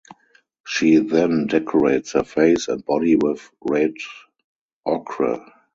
[0.65, 3.93] She then decorates her face and body with red
[4.83, 5.45] ochre.